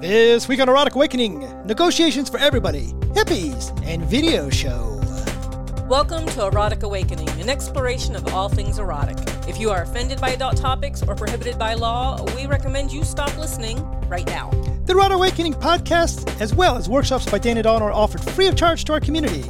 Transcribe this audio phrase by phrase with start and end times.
[0.00, 4.98] This week on Erotic Awakening, negotiations for everybody, hippies, and video show.
[5.90, 9.18] Welcome to Erotic Awakening, an exploration of all things erotic.
[9.46, 13.36] If you are offended by adult topics or prohibited by law, we recommend you stop
[13.36, 13.78] listening
[14.08, 14.48] right now.
[14.86, 18.46] The Erotic Awakening podcast, as well as workshops by Dan and Dawn, are offered free
[18.46, 19.44] of charge to our community.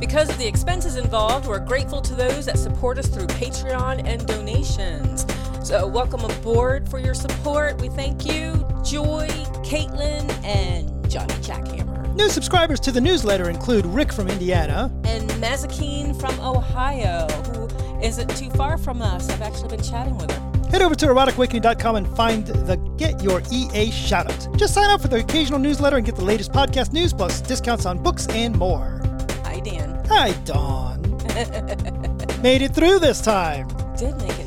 [0.00, 4.26] Because of the expenses involved, we're grateful to those that support us through Patreon and
[4.26, 5.24] donations.
[5.62, 7.80] So, welcome aboard for your support.
[7.80, 9.28] We thank you, Joy,
[9.62, 12.14] Caitlin, and Johnny Jackhammer.
[12.14, 17.68] New subscribers to the newsletter include Rick from Indiana, And Mazakine from Ohio, who
[18.02, 19.30] isn't too far from us.
[19.30, 20.68] I've actually been chatting with her.
[20.70, 24.56] Head over to eroticawakening.com and find the Get Your EA shoutout.
[24.58, 27.86] Just sign up for the occasional newsletter and get the latest podcast news plus discounts
[27.86, 29.00] on books and more.
[29.44, 30.02] Hi, Dan.
[30.08, 31.00] Hi, Dawn.
[32.42, 33.68] Made it through this time.
[33.96, 34.41] Did make it.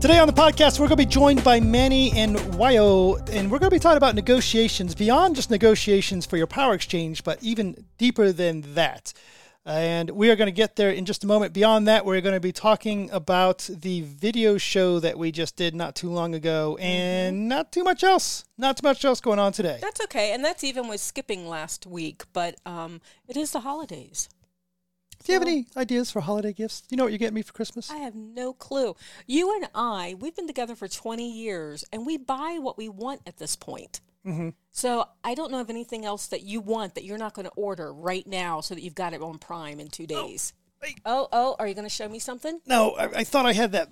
[0.00, 3.58] Today on the podcast, we're going to be joined by Manny and Wyo, and we're
[3.58, 7.84] going to be talking about negotiations beyond just negotiations for your power exchange, but even
[7.98, 9.12] deeper than that.
[9.66, 11.52] And we are going to get there in just a moment.
[11.52, 15.74] Beyond that, we're going to be talking about the video show that we just did
[15.74, 18.46] not too long ago, and not too much else.
[18.56, 19.80] Not too much else going on today.
[19.82, 22.22] That's okay, and that's even with skipping last week.
[22.32, 24.30] But um, it is the holidays.
[25.24, 26.82] Do you have any ideas for holiday gifts?
[26.88, 27.90] You know what you're getting me for Christmas?
[27.90, 28.96] I have no clue.
[29.26, 33.20] You and I, we've been together for 20 years, and we buy what we want
[33.26, 34.00] at this point.
[34.26, 34.50] Mm-hmm.
[34.72, 37.52] So I don't know of anything else that you want that you're not going to
[37.52, 40.52] order right now, so that you've got it on Prime in two days.
[40.82, 41.00] wait.
[41.04, 42.60] Oh, oh, are you going to show me something?
[42.66, 43.90] No, I, I thought I had that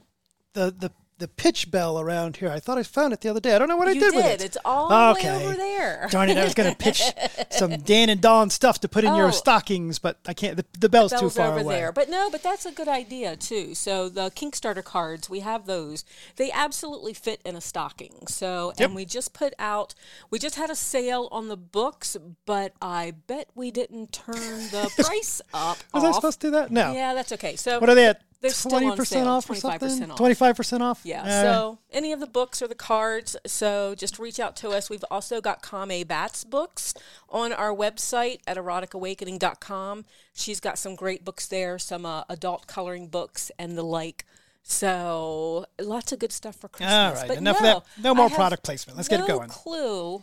[0.54, 2.48] the the the pitch bell around here.
[2.50, 3.54] I thought I found it the other day.
[3.54, 4.40] I don't know what I you did, with it.
[4.42, 5.28] It's all Okay.
[5.36, 6.08] way over there.
[6.10, 6.38] Darn it!
[6.38, 7.02] I was going to pitch
[7.50, 9.16] some Dan and Dawn stuff to put in Oh.
[9.16, 10.56] your stockings, but I can't.
[10.56, 11.74] The, the bell's too far over away.
[11.76, 11.92] there.
[11.92, 13.74] But no, but that's a good idea too.
[13.74, 16.04] So the Kickstarter cards, we have those.
[16.36, 18.26] They absolutely fit in a stocking.
[18.28, 18.86] So Yep.
[18.86, 19.94] and we just put out
[20.30, 24.34] we just had a sale on the books, but I bet we didn't turn
[24.70, 25.78] the price up.
[25.92, 26.70] Was I supposed to do that?
[26.70, 26.92] No.
[26.92, 27.56] Yeah, that's okay.
[27.56, 28.22] So What are they at?
[28.40, 30.10] They're still Twenty on percent sale, off or 25% something?
[30.12, 30.16] off.
[30.16, 31.00] Twenty-five percent off.
[31.04, 31.22] Yeah.
[31.22, 34.88] Uh, so any of the books or the cards, so just reach out to us.
[34.88, 36.94] We've also got Kame Bat's books
[37.28, 40.04] on our website at eroticawakening.com.
[40.34, 44.24] She's got some great books there, some uh, adult coloring books and the like.
[44.62, 46.94] So lots of good stuff for Christmas.
[46.94, 47.28] all right.
[47.28, 48.02] But Enough no, of that.
[48.02, 48.96] No more product placement.
[48.96, 49.48] Let's get it no going.
[49.48, 50.22] clue.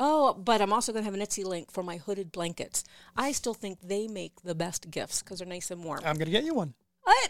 [0.00, 2.82] Oh, but I'm also going to have an Etsy link for my hooded blankets.
[3.16, 6.00] I still think they make the best gifts because they're nice and warm.
[6.00, 6.74] I'm going to get you one.
[7.06, 7.28] I,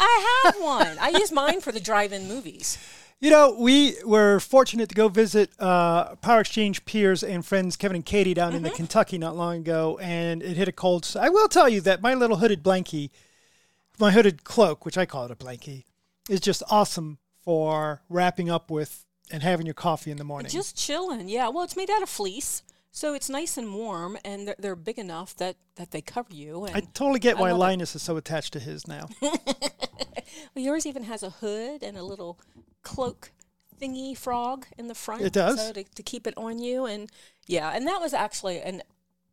[0.00, 0.96] I have one.
[1.00, 2.78] I use mine for the drive-in movies.
[3.20, 7.96] You know, we were fortunate to go visit uh, Power Exchange peers and friends Kevin
[7.96, 8.64] and Katie down in Mm-hmm.
[8.64, 11.10] the Kentucky not long ago, and it hit a cold.
[11.18, 13.10] I will tell you that my little hooded blankie,
[13.98, 15.84] my hooded cloak, which I call it a blankie,
[16.28, 20.50] is just awesome for wrapping up with and having your coffee in the morning.
[20.50, 21.48] Just chilling, yeah.
[21.48, 22.62] Well, it's made out of fleece,
[22.94, 26.64] so it's nice and warm, and they're, they're big enough that, that they cover you.
[26.64, 27.50] And I totally get I why.
[27.50, 29.08] Linus is so attached to his now.
[29.20, 29.34] well,
[30.54, 32.38] yours even has a hood and a little
[32.84, 33.32] cloak
[33.82, 35.22] thingy frog in the front.
[35.22, 35.58] It does.
[35.58, 37.10] so to, to keep it on you, and
[37.48, 38.80] yeah, and that was actually an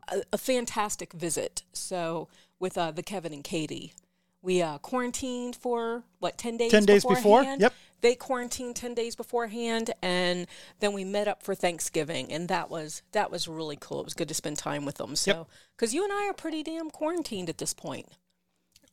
[0.07, 1.61] a, a fantastic visit.
[1.71, 2.29] So
[2.59, 3.93] with uh, the Kevin and Katie,
[4.41, 6.71] we uh, quarantined for what ten days.
[6.71, 7.15] 10 days before?
[7.15, 7.61] beforehand?
[7.61, 7.73] Yep.
[8.01, 10.47] They quarantined ten days beforehand, and
[10.79, 14.01] then we met up for Thanksgiving, and that was that was really cool.
[14.01, 15.15] It was good to spend time with them.
[15.15, 18.07] So, because you and I are pretty damn quarantined at this point,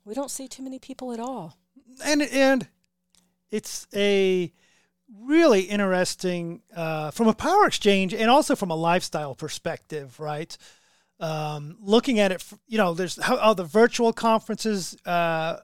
[0.05, 1.57] we don't see too many people at all.
[2.05, 2.69] and and
[3.51, 4.53] it's a
[5.23, 10.57] really interesting uh, from a power exchange and also from a lifestyle perspective, right?
[11.21, 14.97] Um, looking at it, you know, there's how, how the virtual conferences.
[15.05, 15.59] Uh,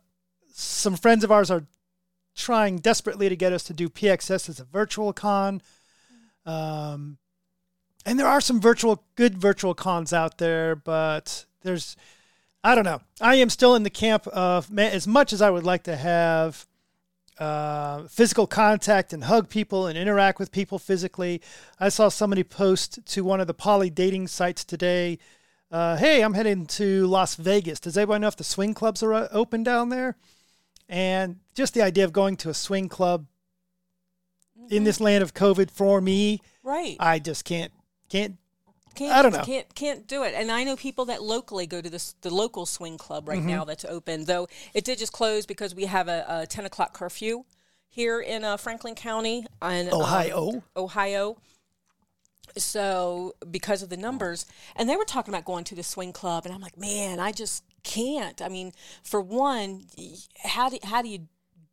[0.52, 1.64] some friends of ours are
[2.34, 5.62] trying desperately to get us to do PXS as a virtual con.
[6.44, 7.18] Um,
[8.04, 11.96] and there are some virtual, good virtual cons out there, but there's,
[12.62, 13.00] I don't know.
[13.20, 15.96] I am still in the camp of man, as much as I would like to
[15.96, 16.66] have
[17.38, 21.40] uh, physical contact and hug people and interact with people physically.
[21.80, 25.18] I saw somebody post to one of the poly dating sites today.
[25.74, 27.80] Uh, hey, I'm heading to Las Vegas.
[27.80, 30.14] Does everybody know if the swing clubs are open down there?
[30.88, 33.26] And just the idea of going to a swing club
[34.70, 36.96] in this land of COVID for me, Right.
[37.00, 37.72] I just can't
[38.08, 38.36] can't
[38.94, 39.42] Can't, I don't know.
[39.42, 40.34] Can't can't do it.
[40.36, 43.30] And I know people that locally go to this the local swing club Mm-hmm.
[43.30, 44.26] right now that's open.
[44.26, 47.46] Though it did just close because we have a, a ten o'clock curfew
[47.88, 51.36] here in uh, Franklin County in um, Ohio.
[52.56, 54.46] So because of the numbers,
[54.76, 57.32] and they were talking about going to the swing club, and I'm like, man, I
[57.32, 58.40] just can't.
[58.40, 58.72] I mean,
[59.02, 59.84] for one,
[60.42, 61.28] how do how do you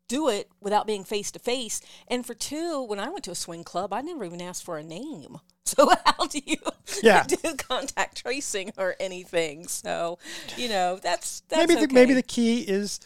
[0.07, 1.81] do it without being face to face?
[2.07, 4.77] And for two, when I went to a swing club, I never even asked for
[4.77, 5.39] a name.
[5.63, 6.57] So how do you
[7.01, 7.23] Yeah.
[7.27, 9.67] do contact tracing or anything?
[9.67, 10.17] So
[10.57, 12.99] you know that's that's maybe the, maybe the key is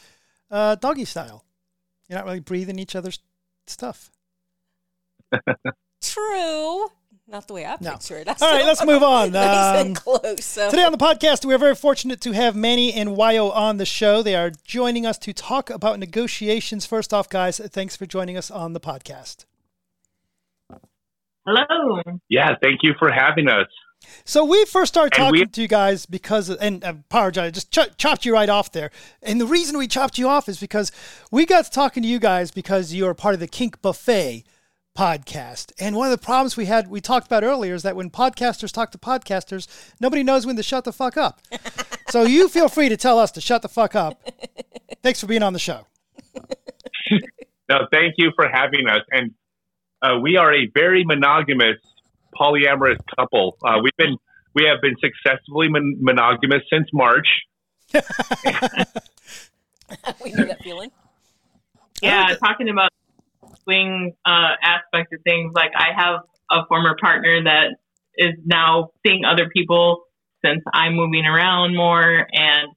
[0.49, 1.45] uh, doggy style.
[2.07, 3.19] You're not really breathing each other's
[3.67, 4.09] stuff.
[6.01, 6.87] true.
[7.27, 7.93] Not the way I No.
[7.93, 8.27] picture it.
[8.27, 9.31] I All right, let's move on.
[9.31, 10.45] nice Um, and close.
[10.45, 10.69] So.
[10.69, 13.85] Today on the podcast, we are very fortunate to have Manny and Wyo on the
[13.85, 14.21] show.
[14.21, 16.85] They are joining us to talk about negotiations.
[16.85, 19.45] First off, guys, thanks for joining us on the podcast.
[21.47, 22.01] Hello.
[22.29, 23.67] Yeah, thank you for having us.
[24.23, 27.71] So we first started talking we- to you guys because, and I apologize, I just
[27.71, 28.91] ch- chopped you right off there.
[29.23, 30.91] And the reason we chopped you off is because
[31.31, 34.43] we got to talking to you guys because you are part of the Kink Buffet
[34.95, 35.71] podcast.
[35.79, 38.71] And one of the problems we had, we talked about earlier, is that when podcasters
[38.71, 39.67] talk to podcasters,
[39.99, 41.41] nobody knows when to shut the fuck up.
[42.09, 44.21] so you feel free to tell us to shut the fuck up.
[45.03, 45.85] Thanks for being on the show.
[47.67, 49.01] No, thank you for having us.
[49.09, 49.33] And
[50.01, 51.77] uh, we are a very monogamous,
[52.39, 53.57] polyamorous couple.
[53.65, 54.17] Uh, we've been
[54.53, 57.27] we have been successfully mon- monogamous since March.
[57.93, 57.99] we
[60.31, 60.91] know that feeling.
[62.01, 62.91] Yeah, talking about
[63.65, 67.75] swing uh, aspect of things, like I have a former partner that
[68.17, 70.03] is now seeing other people
[70.43, 72.67] since I'm moving around more, and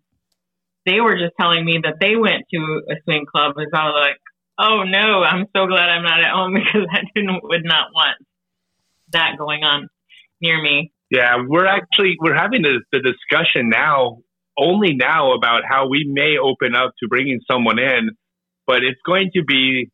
[0.87, 4.09] they were just telling me that they went to a swing club, and I was
[4.09, 4.17] like,
[4.59, 8.17] "Oh no, I'm so glad I'm not at home because I didn't would not want
[9.13, 9.89] that going on
[10.41, 14.19] near me." Yeah, we're actually we're having the, the discussion now,
[14.59, 18.11] only now about how we may open up to bringing someone in,
[18.67, 19.91] but it's going to be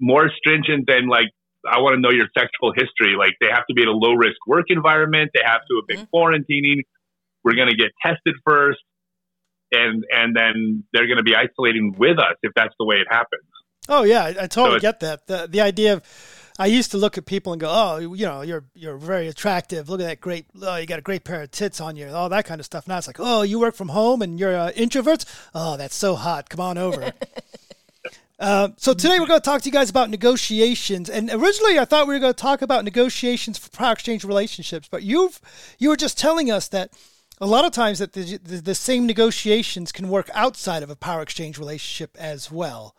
[0.00, 1.28] more stringent than like
[1.66, 3.14] I want to know your sexual history.
[3.18, 5.30] Like they have to be in a low risk work environment.
[5.34, 6.82] They have to have been quarantining.
[7.44, 8.78] We're going to get tested first,
[9.72, 13.06] and and then they're going to be isolating with us if that's the way it
[13.10, 13.48] happens.
[13.88, 15.26] Oh yeah, I, I totally it's- get that.
[15.26, 16.02] The the idea of
[16.60, 19.88] I used to look at people and go, "Oh, you know, you're you're very attractive.
[19.88, 20.46] Look at that great.
[20.60, 22.08] Oh, you got a great pair of tits on you.
[22.08, 24.56] All that kind of stuff." Now it's like, "Oh, you work from home and you're
[24.56, 25.24] uh, introverts.
[25.54, 26.48] Oh, that's so hot.
[26.50, 27.12] Come on over."
[28.38, 31.10] Uh, so today we're going to talk to you guys about negotiations.
[31.10, 34.88] And originally I thought we were going to talk about negotiations for power exchange relationships,
[34.88, 35.40] but you've
[35.78, 36.92] you were just telling us that
[37.40, 40.96] a lot of times that the, the, the same negotiations can work outside of a
[40.96, 42.94] power exchange relationship as well.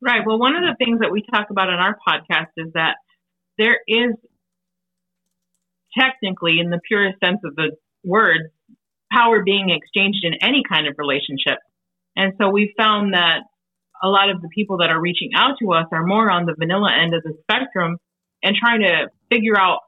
[0.00, 0.22] Right.
[0.26, 2.96] Well, one of the things that we talk about on our podcast is that
[3.56, 4.14] there is
[5.98, 7.70] technically, in the purest sense of the
[8.04, 8.50] word,
[9.12, 11.58] power being exchanged in any kind of relationship.
[12.16, 13.40] And so we found that
[14.02, 16.54] a lot of the people that are reaching out to us are more on the
[16.58, 17.98] vanilla end of the spectrum
[18.42, 19.80] and trying to figure out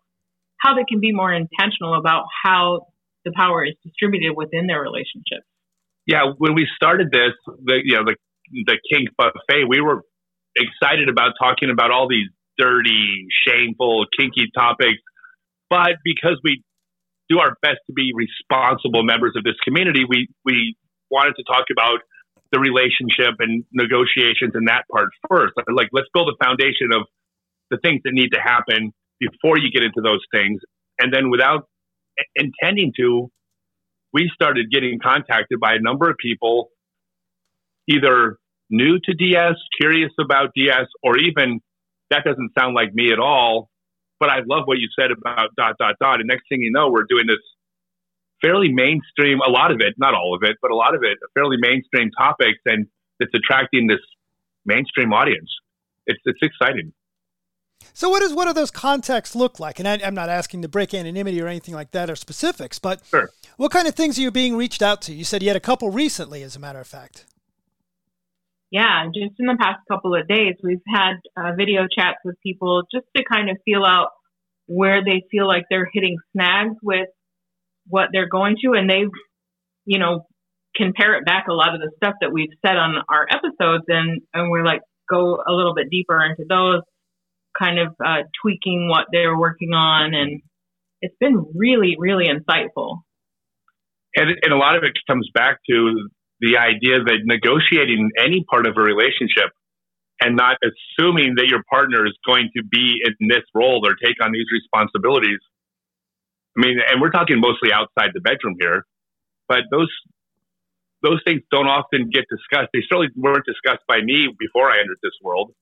[0.61, 2.87] how they can be more intentional about how
[3.25, 5.45] the power is distributed within their relationship.
[6.07, 7.33] Yeah, when we started this,
[7.65, 8.17] the you know the
[8.65, 10.03] the kink buffet, we were
[10.57, 14.99] excited about talking about all these dirty, shameful, kinky topics,
[15.69, 16.63] but because we
[17.29, 20.77] do our best to be responsible members of this community, we we
[21.11, 22.01] wanted to talk about
[22.53, 25.53] the relationship and negotiations and that part first.
[25.73, 27.03] Like, let's build a foundation of
[27.71, 30.61] the things that need to happen before you get into those things,
[31.01, 31.69] and then without
[32.37, 33.31] intending to,
[34.13, 36.71] we started getting contacted by a number of people,
[37.89, 38.39] either
[38.71, 41.61] new to DS, curious about DS, or even
[42.11, 43.69] that doesn't sound like me at all.
[44.21, 46.21] But I love what you said about dot dot dot.
[46.21, 47.39] And next thing you know, we're doing this
[48.41, 51.19] fairly mainstream, a lot of it, not all of it, but a lot of it,
[51.35, 52.87] fairly mainstream topics, and
[53.21, 54.01] it's attracting this
[54.65, 55.51] mainstream audience.
[56.07, 56.93] It's it's exciting.
[57.95, 59.79] So what does what do those contexts look like?
[59.79, 63.05] And I, I'm not asking to break anonymity or anything like that or specifics, but
[63.07, 63.31] Sure.
[63.57, 65.15] what kind of things are you being reached out to?
[65.15, 67.25] You said you had a couple recently, as a matter of fact.
[68.71, 72.83] Yeah, just in the past couple of days, we've had uh, video chats with people
[72.93, 74.09] just to kind of feel out
[74.67, 77.09] where they feel like they're hitting snags with
[77.89, 79.05] what they're going to, and they,
[79.85, 80.27] you know,
[80.77, 84.23] can parrot back a lot of the stuff that we've said on our episodes, and
[84.35, 86.83] and we're like go a little bit deeper into those,
[87.59, 90.43] kind of uh, tweaking what they're working on, and
[91.01, 93.01] it's been really, really insightful.
[94.17, 96.09] And, and a lot of it comes back to
[96.41, 99.51] the idea that negotiating any part of a relationship
[100.21, 104.23] and not assuming that your partner is going to be in this role or take
[104.23, 105.39] on these responsibilities.
[106.57, 108.85] I mean, and we're talking mostly outside the bedroom here,
[109.49, 109.91] but those
[111.03, 112.71] those things don't often get discussed.
[112.73, 115.53] They certainly weren't discussed by me before I entered this world.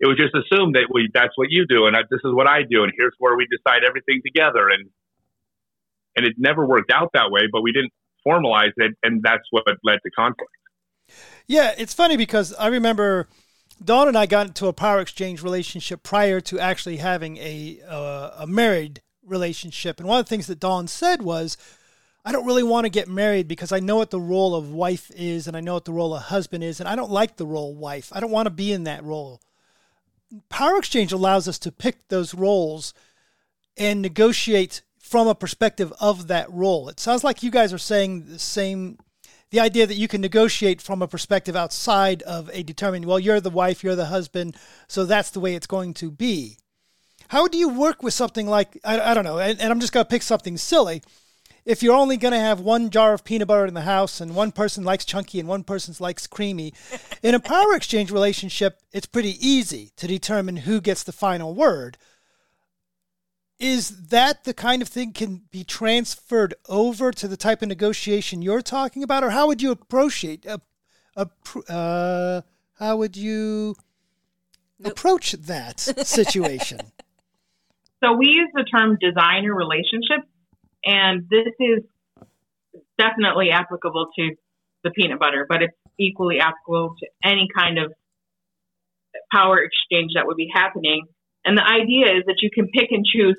[0.00, 2.46] It was just assumed that we that's what you do and I, this is what
[2.46, 4.88] I do and here's where we decide everything together and
[6.16, 7.92] and it never worked out that way, but we didn't
[8.26, 10.50] formalize it and that's what led to conflict.
[11.46, 13.28] Yeah, it's funny because I remember
[13.82, 18.30] Dawn and I got into a power exchange relationship prior to actually having a uh,
[18.38, 21.56] a married relationship, and one of the things that Dawn said was,
[22.24, 25.10] "I don't really want to get married because I know what the role of wife
[25.14, 27.46] is, and I know what the role of husband is, and I don't like the
[27.46, 28.10] role wife.
[28.12, 29.40] I don't want to be in that role."
[30.48, 32.94] Power exchange allows us to pick those roles
[33.76, 36.88] and negotiate from a perspective of that role.
[36.88, 38.98] It sounds like you guys are saying the same
[39.50, 43.40] the idea that you can negotiate from a perspective outside of a determined, well, you're
[43.40, 46.56] the wife, you're the husband, so that's the way it's going to be.
[47.30, 49.92] How do you work with something like, I, I don't know, and, and I'm just
[49.92, 51.00] going to pick something silly.
[51.64, 54.34] If you're only going to have one jar of peanut butter in the house and
[54.34, 56.74] one person likes chunky and one person likes creamy,
[57.22, 61.98] in a power exchange relationship, it's pretty easy to determine who gets the final word
[63.60, 68.42] is that the kind of thing can be transferred over to the type of negotiation
[68.42, 71.26] you're talking about or how would you approach it uh,
[71.68, 72.40] uh,
[72.78, 73.76] how would you
[74.80, 74.92] nope.
[74.92, 76.80] approach that situation
[78.02, 80.26] so we use the term designer relationship
[80.84, 81.84] and this is
[82.98, 84.34] definitely applicable to
[84.84, 87.92] the peanut butter but it's equally applicable to any kind of
[89.32, 91.04] power exchange that would be happening
[91.44, 93.38] and the idea is that you can pick and choose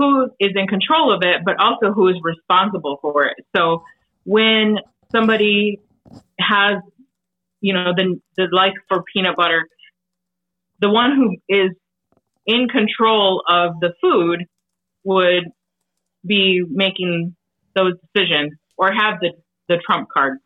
[0.00, 3.36] who is in control of it, but also who is responsible for it.
[3.54, 3.82] So
[4.24, 4.78] when
[5.12, 5.78] somebody
[6.40, 6.78] has,
[7.60, 9.68] you know, the, the like for peanut butter,
[10.80, 11.72] the one who is
[12.46, 14.44] in control of the food
[15.04, 15.44] would
[16.26, 17.34] be making
[17.74, 19.32] those decisions or have the,
[19.68, 20.38] the trump card.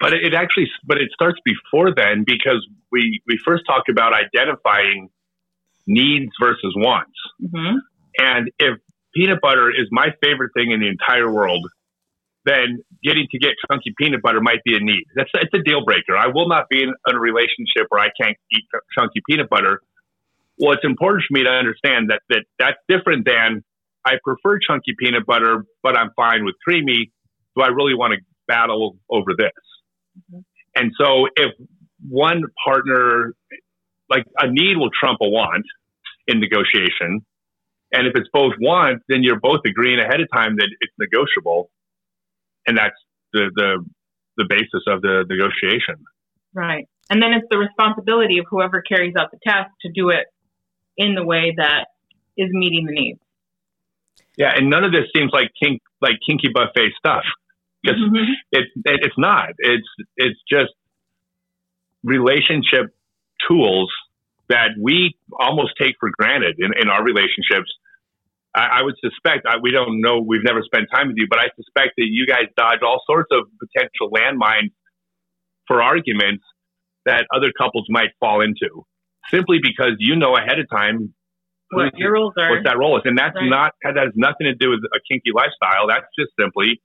[0.00, 5.08] But it actually, but it starts before then because we, we first talk about identifying
[5.86, 7.14] needs versus wants.
[7.40, 7.78] Mm-hmm.
[8.18, 8.78] And if
[9.14, 11.64] peanut butter is my favorite thing in the entire world,
[12.44, 15.04] then getting to get chunky peanut butter might be a need.
[15.14, 16.16] That's it's a deal breaker.
[16.16, 18.64] I will not be in a relationship where I can't eat
[18.98, 19.80] chunky peanut butter.
[20.58, 23.62] Well, it's important for me to understand that that that's different than
[24.04, 27.10] I prefer chunky peanut butter, but I'm fine with creamy.
[27.56, 29.50] Do I really want to battle over this?
[30.18, 30.40] Mm-hmm.
[30.74, 31.52] And so, if
[32.08, 33.32] one partner,
[34.08, 35.64] like a need, will trump a want
[36.26, 37.24] in negotiation,
[37.92, 41.70] and if it's both wants, then you're both agreeing ahead of time that it's negotiable,
[42.66, 42.96] and that's
[43.32, 43.84] the the
[44.38, 45.96] the basis of the negotiation.
[46.54, 50.26] Right, and then it's the responsibility of whoever carries out the task to do it
[50.96, 51.88] in the way that
[52.36, 53.20] is meeting the needs.
[54.36, 57.24] Yeah, and none of this seems like kink like kinky buffet stuff
[57.82, 58.32] because mm-hmm.
[58.52, 59.50] it, it it's not.
[59.58, 60.72] It's it's just
[62.02, 62.94] relationship
[63.48, 63.92] tools
[64.48, 67.70] that we almost take for granted in, in our relationships
[68.54, 70.20] I, I would suspect I, we don't know.
[70.20, 73.30] We've never spent time with you, but I suspect that you guys dodge all sorts
[73.32, 74.72] of potential landmines
[75.66, 76.44] for arguments
[77.06, 78.84] that other couples might fall into,
[79.30, 81.14] simply because you know ahead of time
[81.70, 83.48] what your rules are, what that role is, and that's right.
[83.48, 85.88] not that has nothing to do with a kinky lifestyle.
[85.88, 86.82] That's just simply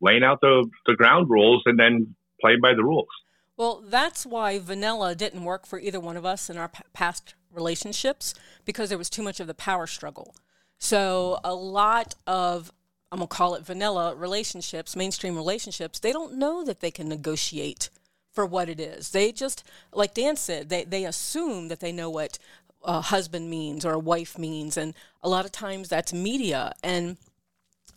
[0.00, 3.08] laying out the the ground rules and then playing by the rules.
[3.56, 7.34] Well, that's why vanilla didn't work for either one of us in our p- past
[7.52, 10.36] relationships because there was too much of the power struggle.
[10.78, 12.72] So a lot of
[13.10, 17.90] I'm gonna call it vanilla relationships, mainstream relationships, they don't know that they can negotiate
[18.38, 19.10] for what it is.
[19.10, 22.38] They just, like Dan said, they, they assume that they know what
[22.84, 24.76] a husband means or a wife means.
[24.76, 27.16] And a lot of times that's media and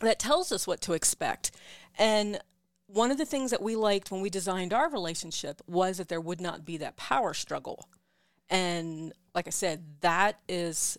[0.00, 1.52] that tells us what to expect.
[1.96, 2.40] And
[2.88, 6.20] one of the things that we liked when we designed our relationship was that there
[6.20, 7.88] would not be that power struggle.
[8.50, 10.98] And like I said, that is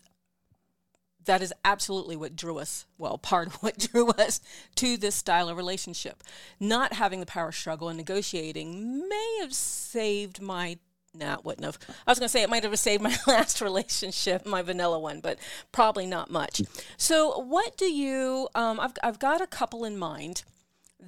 [1.24, 4.40] that is absolutely what drew us, well, part of what drew us
[4.76, 6.22] to this style of relationship.
[6.60, 10.78] Not having the power struggle and negotiating may have saved my
[11.14, 11.78] nah, wouldn't have.
[12.06, 15.20] I was going to say it might have saved my last relationship, my vanilla one,
[15.20, 15.38] but
[15.72, 16.62] probably not much.
[16.96, 18.48] So, what do you?
[18.54, 20.42] Um, I've I've got a couple in mind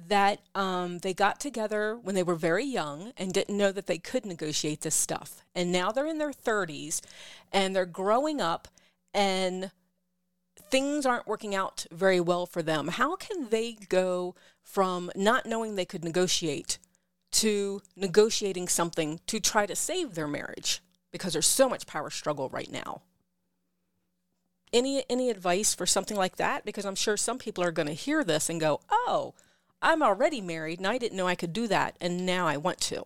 [0.07, 3.97] that um, they got together when they were very young and didn't know that they
[3.97, 7.01] could negotiate this stuff, and now they're in their thirties
[7.51, 8.67] and they're growing up
[9.13, 9.71] and
[10.69, 15.75] things aren't working out very well for them, how can they go from not knowing
[15.75, 16.77] they could negotiate
[17.31, 20.81] to negotiating something to try to save their marriage?
[21.11, 23.01] Because there's so much power struggle right now.
[24.73, 26.65] Any any advice for something like that?
[26.65, 29.33] Because I'm sure some people are going to hear this and go, "Oh,
[29.81, 32.81] I'm already married, and I didn't know I could do that, and now I want
[32.81, 33.05] to."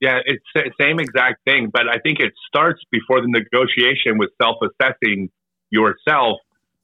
[0.00, 4.30] Yeah, it's the same exact thing, but I think it starts before the negotiation with
[4.40, 5.30] self-assessing
[5.70, 6.38] yourself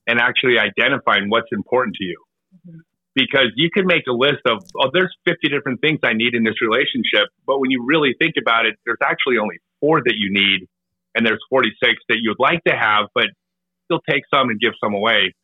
[0.06, 2.22] and actually identifying what's important to you.
[2.66, 2.78] Mm-hmm.
[3.14, 6.44] because you can make a list of, oh, there's 50 different things I need in
[6.44, 7.28] this relationship.
[7.46, 10.68] But when you really think about it, there's actually only four that you need,
[11.14, 11.74] and there's 46
[12.08, 13.26] that you'd like to have, but
[13.86, 15.34] still take some and give some away.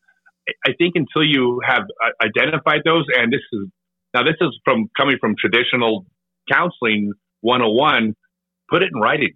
[0.66, 3.68] I think until you have uh, identified those, and this is
[4.14, 6.04] now this is from coming from traditional
[6.50, 8.14] counseling 101,
[8.68, 9.34] put it in writing.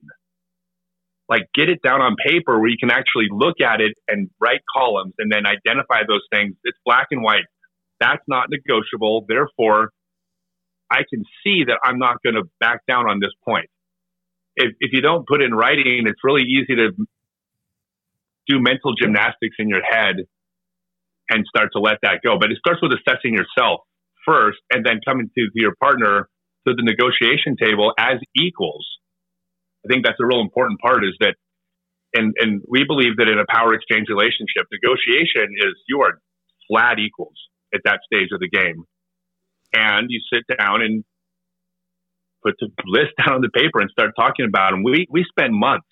[1.28, 4.60] Like get it down on paper where you can actually look at it and write
[4.76, 6.54] columns and then identify those things.
[6.64, 7.44] It's black and white.
[7.98, 9.24] That's not negotiable.
[9.28, 9.90] Therefore,
[10.90, 13.68] I can see that I'm not going to back down on this point.
[14.54, 16.90] If, if you don't put in writing, it's really easy to
[18.48, 20.16] do mental gymnastics in your head
[21.28, 22.38] and start to let that go.
[22.38, 23.80] But it starts with assessing yourself
[24.24, 26.28] first and then coming to your partner
[26.66, 28.86] to the negotiation table as equals.
[29.86, 31.34] I think that's a real important part is that,
[32.14, 36.18] and, and we believe that in a power exchange relationship, negotiation is you are
[36.68, 37.36] flat equals
[37.74, 38.84] at that stage of the game.
[39.74, 41.04] And you sit down and
[42.42, 44.82] put the list down on the paper and start talking about them.
[44.82, 45.86] We, we spend months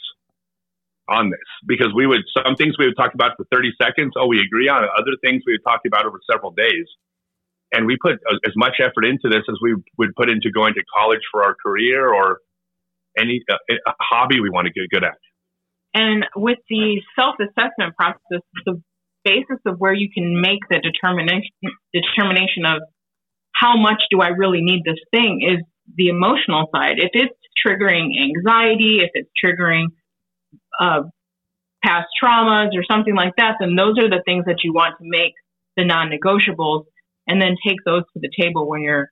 [1.06, 4.12] on this because we would, some things we would talk about for 30 seconds.
[4.16, 4.90] Oh, we agree on it.
[4.96, 6.88] Other things we would talk about over several days.
[7.72, 10.82] And we put as much effort into this as we would put into going to
[10.96, 12.38] college for our career or
[13.18, 13.56] any uh,
[13.86, 15.14] a hobby we want to get good at.
[15.94, 18.82] And with the self assessment process, the
[19.24, 21.50] basis of where you can make the determination
[21.92, 22.82] determination of
[23.54, 25.64] how much do I really need this thing is
[25.96, 26.96] the emotional side.
[26.98, 29.86] If it's triggering anxiety, if it's triggering
[30.80, 31.02] uh,
[31.84, 35.04] past traumas or something like that, then those are the things that you want to
[35.04, 35.32] make
[35.76, 36.84] the non-negotiables,
[37.26, 39.08] and then take those to the table when you're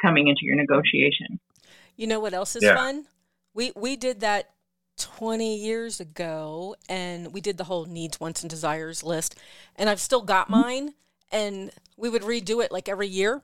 [0.00, 1.38] coming into your negotiation.
[1.96, 2.76] You know what else is yeah.
[2.76, 3.06] fun?
[3.58, 4.50] We we did that
[4.98, 9.36] 20 years ago and we did the whole needs, wants, and desires list.
[9.74, 10.60] And I've still got mm-hmm.
[10.60, 10.94] mine.
[11.32, 13.42] And we would redo it like every year.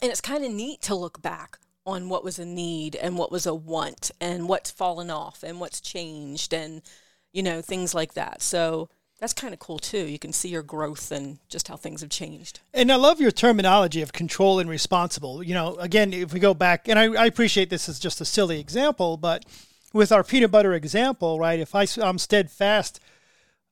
[0.00, 3.30] And it's kind of neat to look back on what was a need and what
[3.30, 6.80] was a want and what's fallen off and what's changed and,
[7.30, 8.40] you know, things like that.
[8.40, 8.88] So
[9.20, 10.06] that's kind of cool too.
[10.06, 12.60] You can see your growth and just how things have changed.
[12.72, 15.42] And I love your terminology of control and responsible.
[15.42, 18.24] You know, again, if we go back, and I, I appreciate this is just a
[18.24, 19.44] silly example, but
[19.92, 21.60] with our peanut butter example, right?
[21.60, 22.98] If I, I'm steadfast,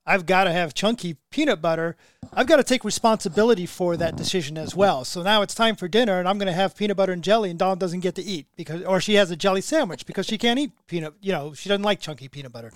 [0.05, 1.96] I've got to have chunky peanut butter.
[2.33, 5.05] I've got to take responsibility for that decision as well.
[5.05, 7.51] So now it's time for dinner, and I'm going to have peanut butter and jelly,
[7.51, 10.37] and Dawn doesn't get to eat because, or she has a jelly sandwich because she
[10.37, 11.14] can't eat peanut.
[11.20, 12.72] You know, she doesn't like chunky peanut butter.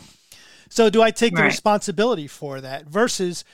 [0.72, 1.42] So do I take right.
[1.42, 3.44] the responsibility for that versus,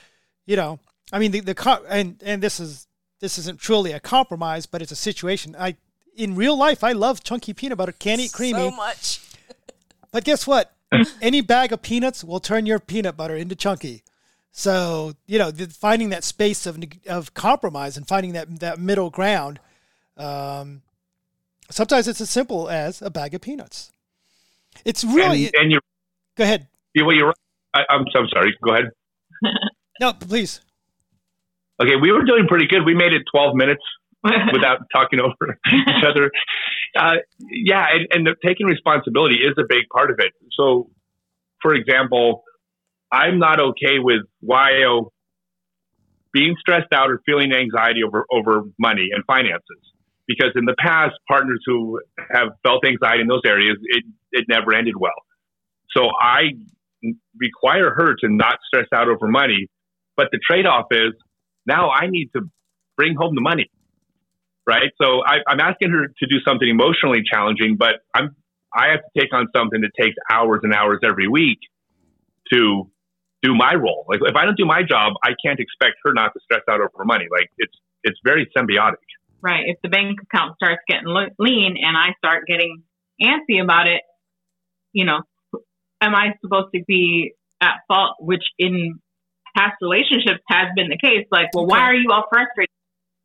[0.46, 0.78] you know,
[1.12, 2.86] I mean the the and and this is
[3.18, 5.56] this isn't truly a compromise, but it's a situation.
[5.58, 5.74] I
[6.14, 9.20] in real life I love chunky peanut butter, can't eat creamy so much.
[10.10, 10.72] But guess what?
[11.20, 14.04] Any bag of peanuts will turn your peanut butter into chunky.
[14.52, 19.58] So you know, finding that space of of compromise and finding that that middle ground.
[20.16, 20.82] Um,
[21.68, 23.90] sometimes it's as simple as a bag of peanuts.
[24.84, 25.46] It's really.
[25.46, 25.80] And, and you
[26.36, 26.68] go ahead.
[26.98, 27.34] Yeah, well, you're.
[27.74, 28.04] I, I'm.
[28.14, 28.56] I'm sorry.
[28.64, 28.90] Go ahead.
[30.00, 30.60] no, please.
[31.80, 32.84] Okay, we were doing pretty good.
[32.84, 33.82] We made it 12 minutes
[34.52, 36.32] without talking over each other.
[36.98, 40.32] Uh, yeah, and, and taking responsibility is a big part of it.
[40.58, 40.90] So,
[41.62, 42.42] for example,
[43.12, 45.12] I'm not okay with YO
[46.32, 49.78] being stressed out or feeling anxiety over, over money and finances.
[50.26, 52.00] Because in the past, partners who
[52.32, 55.12] have felt anxiety in those areas, it, it never ended well.
[55.96, 56.50] So I
[57.38, 59.68] require her to not stress out over money.
[60.16, 61.12] But the trade off is
[61.66, 62.42] now I need to
[62.96, 63.70] bring home the money
[64.68, 64.92] right?
[65.02, 68.36] So I, am asking her to do something emotionally challenging, but I'm
[68.74, 71.58] I have to take on something that takes hours and hours every week
[72.52, 72.90] to
[73.42, 74.04] do my role.
[74.08, 76.80] Like if I don't do my job, I can't expect her not to stress out
[76.80, 77.24] over money.
[77.32, 77.72] Like it's
[78.04, 79.00] it's very symbiotic.
[79.40, 79.64] Right.
[79.66, 81.08] If the bank account starts getting
[81.38, 82.82] lean and I start getting
[83.22, 84.02] antsy about it,
[84.92, 85.22] you know,
[86.00, 88.16] am I supposed to be at fault?
[88.20, 88.98] Which in
[89.56, 91.26] past relationships has been the case.
[91.30, 92.70] Like, well, why are you all frustrated?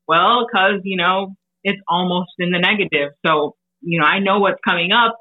[0.07, 3.11] Well, because, you know, it's almost in the negative.
[3.25, 5.17] So, you know, I know what's coming up.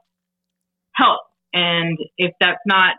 [0.94, 1.20] Help.
[1.52, 2.96] And if that's not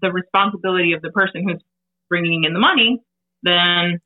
[0.00, 1.62] the responsibility of the person who's
[2.08, 3.00] bringing in the money,
[3.42, 4.00] then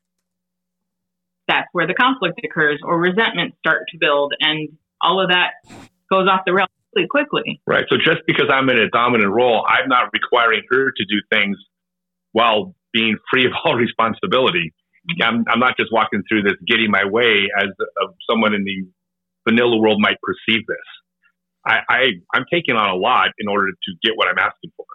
[1.47, 4.69] that's where the conflict occurs or resentment start to build and
[5.01, 5.51] all of that
[6.11, 7.61] goes off the rails really quickly.
[7.65, 7.85] Right.
[7.89, 11.57] So just because I'm in a dominant role, I'm not requiring her to do things
[12.31, 14.73] while being free of all responsibility.
[15.21, 17.69] I'm, I'm not just walking through this getting my way as
[18.01, 18.87] of someone in the
[19.47, 20.77] vanilla world might perceive this.
[21.65, 24.85] I, I I'm taking on a lot in order to get what I'm asking for.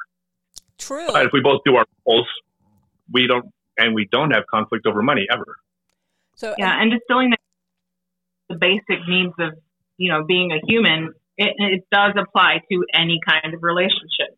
[0.79, 1.07] True.
[1.07, 2.27] But if we both do our roles,
[3.11, 3.47] we don't,
[3.79, 5.57] and we don't have conflict over money ever.
[6.35, 7.37] So Yeah, and distilling the,
[8.51, 9.53] the basic needs of
[9.99, 14.37] you know being a human, it, it does apply to any kind of relationship,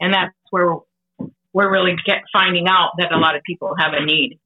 [0.00, 0.76] and that's where
[1.52, 4.38] we're really get finding out that a lot of people have a need.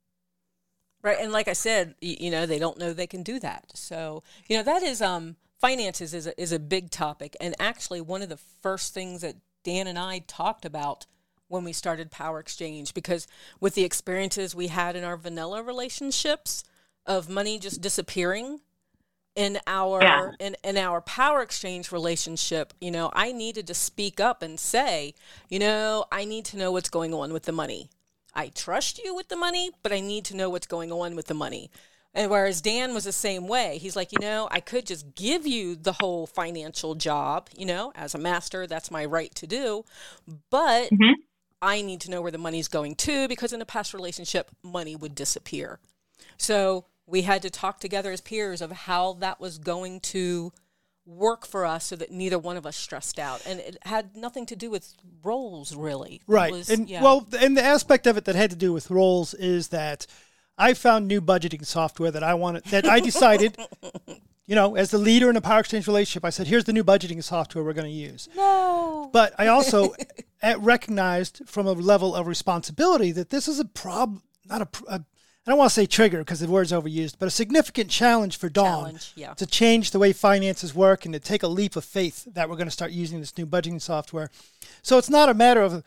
[1.03, 3.71] Right, and like I said, you, know, they don't know they can do that.
[3.75, 8.01] So, you know, that is um finances is a, is a big topic, and actually
[8.01, 11.07] one of the first things that Dan and I talked about
[11.49, 13.29] when we started Power Exchange, because
[13.61, 16.65] with the experiences we had in our vanilla relationships
[17.07, 18.61] of money just disappearing
[19.37, 20.31] in our Yeah.
[20.41, 25.15] in, in our power exchange relationship you know i needed to speak up and say
[25.49, 27.91] you know i need to know what's going on with the money.
[28.35, 31.27] I trust you with the money but i need to know what's going on with
[31.27, 31.71] the money.
[32.15, 33.77] And whereas dan was the same way.
[33.79, 37.93] He's like you know i could just give you the whole financial job you know
[37.95, 39.85] as a master that's my right to do.
[40.51, 41.15] But Mhm.
[41.61, 44.97] i need to know where the money's going to because in a past relationship money
[44.97, 45.79] would disappear.
[46.39, 50.53] So we had to talk together as peers of how that was going to
[51.07, 53.41] work for us so that neither one of us stressed out.
[53.47, 54.93] And it had nothing to do with
[55.23, 56.21] roles, really.
[56.27, 56.53] Right.
[56.53, 57.03] was- and yeah.
[57.03, 60.07] well, and the aspect of it that had to do with roles is that
[60.59, 63.57] I found new budgeting software that I wanted that I decided,
[64.47, 66.83] you know, as the leader in a power exchange relationship, I said, here's the new
[66.85, 68.29] budgeting software we're going to use.
[68.35, 69.11] no.
[69.13, 69.95] But I also
[70.59, 75.05] recognized from a level of responsibility that this is a problem, not a, a
[75.47, 78.49] I don't want to say trigger because the word's overused, but a significant challenge for
[78.49, 79.35] Dawn Challenge, yeah.
[79.35, 82.57] to change the way finances work and to take a leap of faith that we're
[82.57, 84.29] going to start using this new budgeting software.
[84.83, 85.85] So it's not a matter of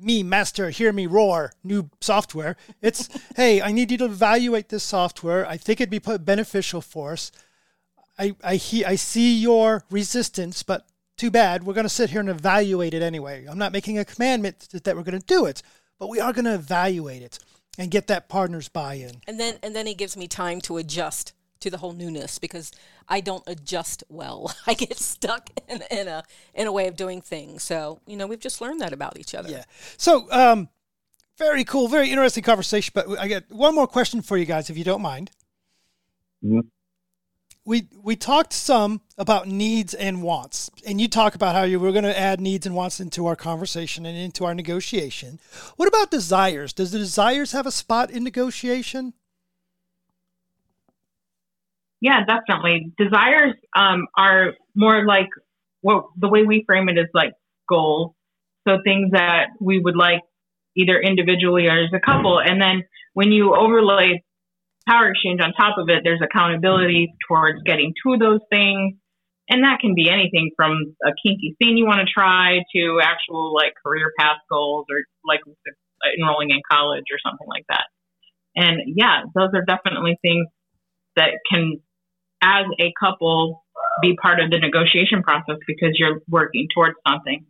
[0.00, 2.56] me, master, hear me roar, new software.
[2.82, 5.46] It's, hey, I need you to evaluate this software.
[5.46, 7.30] I think it'd be beneficial for us.
[8.18, 10.84] I, I, he, I see your resistance, but
[11.16, 11.62] too bad.
[11.62, 13.46] We're going to sit here and evaluate it anyway.
[13.48, 15.62] I'm not making a commandment that, that we're going to do it,
[16.00, 17.38] but we are going to evaluate it
[17.78, 19.20] and get that partner's buy-in.
[19.26, 22.70] and then and then he gives me time to adjust to the whole newness because
[23.08, 24.54] I don't adjust well.
[24.66, 26.22] I get stuck in, in a
[26.54, 27.62] in a way of doing things.
[27.62, 29.48] So, you know, we've just learned that about each other.
[29.48, 29.64] Yeah.
[29.96, 30.68] So, um,
[31.38, 32.92] very cool, very interesting conversation.
[32.94, 35.30] But I got one more question for you guys, if you don't mind.
[36.44, 36.60] Mhm.
[37.66, 41.90] We we talked some about needs and wants, and you talk about how you were
[41.90, 45.40] going to add needs and wants into our conversation and into our negotiation.
[45.76, 46.72] What about desires?
[46.72, 49.14] Does the desires have a spot in negotiation?
[52.00, 52.92] Yeah, definitely.
[52.96, 55.28] Desires um, are more like
[55.82, 57.32] well, the way we frame it is like
[57.68, 58.12] goals.
[58.66, 60.22] So things that we would like
[60.76, 62.38] either individually or as a couple.
[62.38, 64.22] And then when you overlay
[64.88, 68.94] power exchange on top of it, there's accountability towards getting to those things.
[69.48, 73.54] And that can be anything from a kinky scene you want to try to actual
[73.54, 75.40] like career path goals or like
[76.18, 77.84] enrolling in college or something like that.
[78.56, 80.46] And yeah, those are definitely things
[81.14, 81.80] that can
[82.42, 83.64] as a couple
[84.02, 87.46] be part of the negotiation process because you're working towards something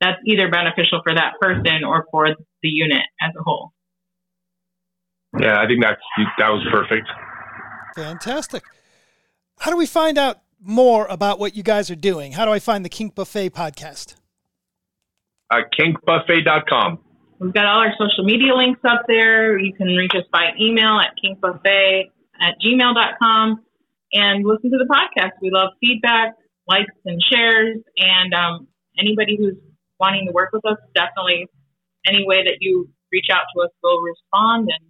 [0.00, 2.28] that's either beneficial for that person or for
[2.62, 3.72] the unit as a whole.
[5.38, 6.00] Yeah, I think that's
[6.38, 7.08] that was perfect.
[7.94, 8.62] Fantastic.
[9.58, 12.32] How do we find out more about what you guys are doing?
[12.32, 14.14] How do I find the Kink Buffet podcast?
[15.50, 16.98] Uh, kinkbuffet.com.
[17.40, 19.58] We've got all our social media links up there.
[19.58, 22.04] You can reach us by email at kinkbuffet
[22.40, 23.62] at gmail.com
[24.12, 25.32] and listen to the podcast.
[25.40, 26.34] We love feedback,
[26.66, 27.78] likes, and shares.
[27.96, 29.54] And um, anybody who's
[30.00, 31.46] wanting to work with us, definitely
[32.06, 34.87] any way that you reach out to us, we'll respond and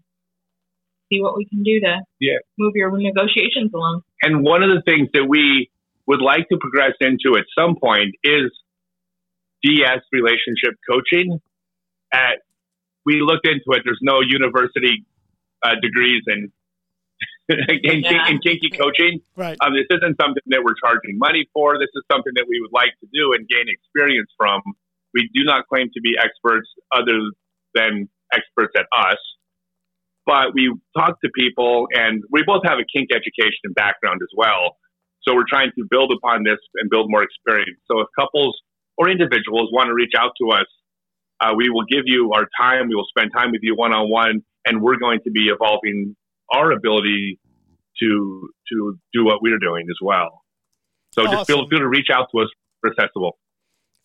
[1.10, 2.38] see what we can do to Yeah.
[2.58, 4.02] move your negotiations along.
[4.22, 5.70] And one of the things that we
[6.06, 8.50] would like to progress into at some point is
[9.62, 11.40] DS relationship coaching.
[12.12, 12.38] At
[13.04, 13.82] we looked into it.
[13.84, 15.04] There's no university
[15.62, 16.52] uh, degrees in
[17.48, 18.28] in, Yeah.
[18.28, 19.20] in kinky coaching.
[19.36, 19.56] Right.
[19.60, 21.78] Um, this isn't something that we're charging money for.
[21.78, 24.60] This is something that we would like to do and gain experience from.
[25.14, 27.18] We do not claim to be experts other
[27.74, 29.16] than experts at us,
[30.28, 34.28] but we talk to people and we both have a kink education and background as
[34.36, 34.76] well.
[35.22, 37.80] So we're trying to build upon this and build more experience.
[37.90, 38.54] So if couples
[38.98, 40.66] or individuals want to reach out to us,
[41.40, 42.88] uh, we will give you our time.
[42.88, 46.14] We will spend time with you one on one, and we're going to be evolving
[46.52, 47.38] our ability
[48.00, 50.42] to to do what we're doing as well.
[51.12, 51.68] So just feel Awesome.
[51.70, 52.48] free to reach out to us
[52.82, 53.38] for accessible.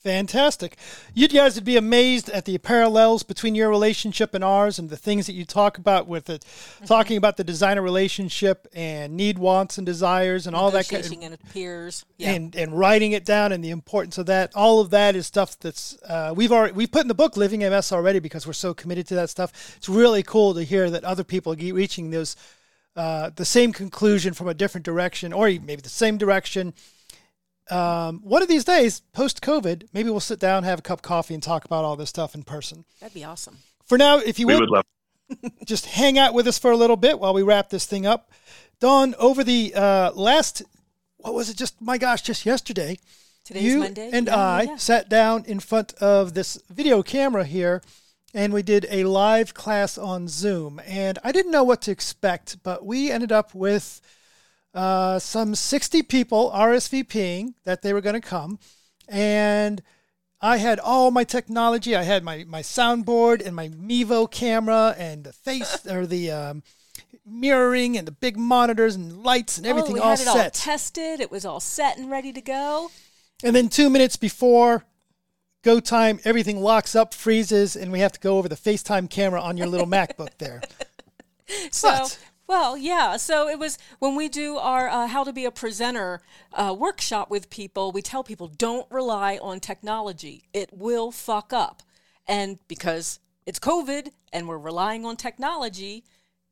[0.03, 0.75] Fantastic.
[1.13, 4.97] You guys would be amazed at the parallels between your relationship and ours and the
[4.97, 6.43] things that you talk about with it,
[6.85, 11.23] talking about the designer relationship and need, wants, and desires and all that kind Negotiating
[11.23, 12.03] and peers.
[12.17, 12.31] Yeah.
[12.31, 14.51] and and writing it down and the importance of that.
[14.55, 17.61] All of that is stuff that's uh, we've already we've put in the book Living
[17.61, 19.75] MS already because we're so committed to that stuff.
[19.77, 22.35] It's really cool to hear that other people are reaching those
[22.97, 26.73] uh, the same conclusion from a different direction, or maybe the same direction.
[27.69, 31.03] Um, one of these days, post COVID, maybe we'll sit down, have a cup of
[31.03, 32.85] coffee, and talk about all this stuff in person.
[32.99, 33.59] That'd be awesome.
[33.85, 35.51] For now, if you We would, would love.
[35.65, 38.31] just hang out with us for a little bit while we wrap this thing up.
[38.79, 40.61] Dawn, over the uh, last,
[41.17, 41.55] what was it?
[41.57, 42.97] Just my gosh, just yesterday,
[43.45, 44.09] Today's you Monday.
[44.11, 44.75] and Yeah, I yeah.
[44.75, 47.81] sat down in front of this video camera here,
[48.33, 50.81] and we did a live class on Zoom.
[50.85, 54.01] And I didn't know what to expect, but we ended up with
[54.73, 58.59] uh, some 60 people RSVPing that they were going to come,
[59.07, 59.81] and
[60.41, 61.95] I had all my technology.
[61.95, 66.63] I had my my soundboard and my Mevo camera and the face or the um,
[67.25, 70.35] mirroring and the big monitors and lights and everything oh, we all had it all
[70.35, 70.53] set.
[70.53, 71.19] tested.
[71.19, 72.91] It was all set and ready to go.
[73.43, 74.85] and then two minutes before
[75.63, 79.41] go time, everything locks up, freezes, and we have to go over the FaceTime camera
[79.41, 80.61] on your little MacBook there.
[81.71, 83.17] So, But- well, yeah.
[83.17, 86.21] So it was when we do our uh, how to be a presenter
[86.53, 87.91] uh, workshop with people.
[87.91, 91.83] We tell people don't rely on technology; it will fuck up.
[92.27, 96.03] And because it's COVID and we're relying on technology,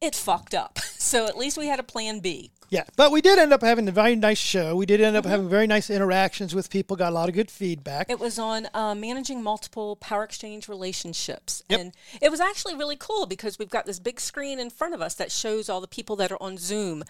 [0.02, 0.80] it fucked up.
[1.02, 2.52] So at least we had a plan B.
[2.70, 4.78] Yeah, but we did end up having a very nice show.
[4.78, 6.96] We did end up having very nice interactions with people.
[6.96, 8.10] Got a lot of good feedback.
[8.10, 11.64] It was on uh, managing multiple power exchange relationships.
[11.68, 11.80] Yep.
[11.80, 15.02] And it was actually really cool because we've got this big screen in front of
[15.02, 17.04] us that shows all the people that are on Zoom.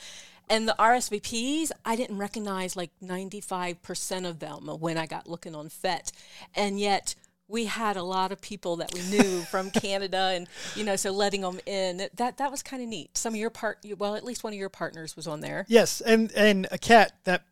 [0.49, 5.69] And the RSVPs, I didn't recognize like 95% of them when I got looking on
[5.69, 6.11] FET.
[6.55, 7.13] And yet,
[7.51, 11.11] we had a lot of people that we knew from Canada, and you know, so
[11.11, 13.17] letting them in that that was kind of neat.
[13.17, 15.65] Some of your part, well, at least one of your partners was on there.
[15.67, 17.43] Yes, and and a cat that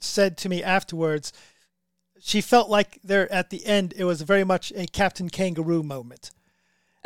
[0.00, 1.32] said to me afterwards,
[2.20, 6.32] she felt like there at the end it was very much a Captain Kangaroo moment.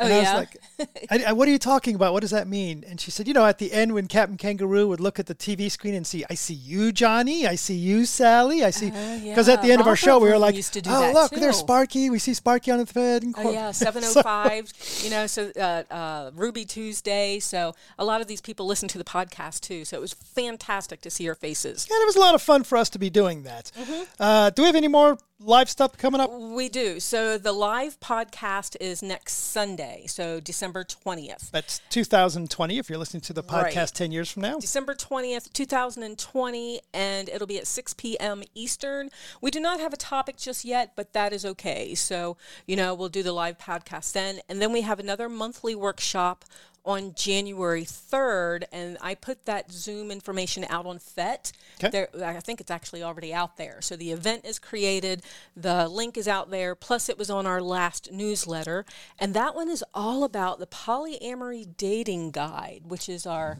[0.01, 0.47] Oh And I yeah, was
[0.79, 2.13] like, I, I- "What are you talking about?
[2.13, 4.87] What does that mean?" And she said, "You know, at the end when Captain Kangaroo
[4.87, 7.45] would look at the TV screen and see, I see you, Johnny.
[7.45, 8.63] I see you, Sally.
[8.63, 10.81] I see." Oh, Because at the end of our show, we were like, used to
[10.81, 12.09] do "Oh, look, too." there's Sparky.
[12.09, 14.71] We see Sparky on the thread." And Oh yeah, seven oh five.
[15.03, 17.39] You know, so uh, uh, Ruby Tuesday.
[17.39, 19.85] So a lot of these people listen to the podcast too.
[19.85, 21.87] So it was fantastic to see your faces.
[21.91, 23.71] and it was a lot of fun for us to be doing that.
[23.79, 24.03] Mm-hmm.
[24.19, 26.31] Uh, do we have any more live stuff coming up?
[26.31, 26.99] We do.
[26.99, 31.49] So the live podcast is next Sunday, so December twentieth.
[31.51, 32.77] That's 2020.
[32.77, 33.93] If you're listening to the podcast Right.
[33.93, 34.59] 10 years from now.
[34.59, 38.43] December 20th, 2020, and it'll be at 6 p.m.
[38.53, 39.09] Eastern.
[39.41, 41.95] We do not have a topic just yet, but that is okay.
[41.95, 44.39] So, you know, we'll do the live podcast then.
[44.49, 46.45] And then we have another monthly workshop
[46.83, 51.51] on January 3rd, and I put that Zoom information out on FET.
[51.83, 51.89] Okay.
[52.11, 53.81] There, I think it's actually already out there.
[53.81, 55.21] So the event is created,
[55.55, 58.85] the link is out there, plus it was on our last newsletter.
[59.19, 63.59] And that one is all about the polyamory dating guide, which is our.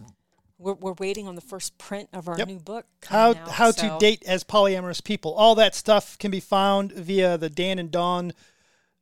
[0.58, 2.48] We're, we're waiting on the first print of our Yep.
[2.48, 2.86] new book.
[3.08, 5.34] How out, how so- to date as polyamorous people.
[5.34, 8.32] All that stuff can be found via the Dan and Dawn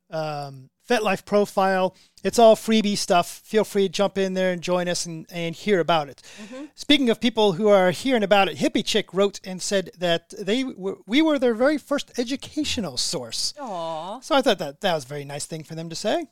[0.08, 1.94] um, FetLife profile.
[2.24, 3.40] It's all freebie stuff.
[3.44, 6.20] Feel free to jump in there and join us and, and hear about it.
[6.42, 6.64] Mm-hmm.
[6.74, 10.64] Speaking of people who are hearing about it, Hippie Chick wrote and said that they
[10.64, 13.54] were, we were their very first educational source.
[13.60, 14.20] Aw.
[14.20, 16.26] So I thought that that was a very nice thing for them to say.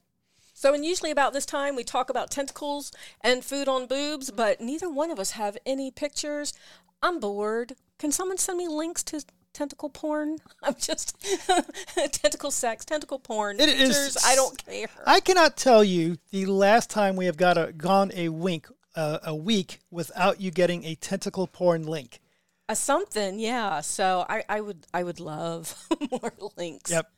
[0.53, 2.91] So, and usually about this time we talk about tentacles
[3.21, 6.53] and food on boobs, but neither one of us have any pictures.
[7.01, 7.77] I'm bored.
[7.99, 9.25] Can someone send me links to
[9.59, 10.39] tentacle porn?
[10.63, 11.17] I'm just
[12.13, 13.59] tentacle sex, tentacle porn.
[13.59, 14.17] It is- pictures.
[14.25, 14.87] I don't care.
[15.05, 19.19] I cannot tell you the last time we have got a, gone a wink uh,
[19.25, 22.21] a week without you getting a tentacle porn link.
[22.69, 23.81] Uh, something, yeah.
[23.81, 25.75] So I, I would, I would love
[26.11, 26.91] more links.
[26.91, 27.11] Yep.